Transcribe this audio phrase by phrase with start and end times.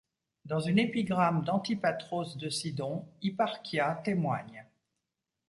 [0.45, 4.65] Dans une épigramme d'Antipatros de Sidon, Hipparchia témoigne.